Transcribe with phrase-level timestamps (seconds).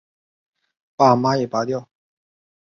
[0.95, 1.87] 把蚂蚁拨掉